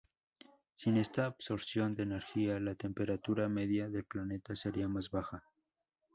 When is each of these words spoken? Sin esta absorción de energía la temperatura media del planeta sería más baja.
Sin 0.73 0.97
esta 0.97 1.25
absorción 1.25 1.93
de 1.93 2.01
energía 2.01 2.59
la 2.59 2.73
temperatura 2.73 3.47
media 3.49 3.87
del 3.87 4.03
planeta 4.03 4.55
sería 4.55 4.87
más 4.87 5.11
baja. 5.11 5.43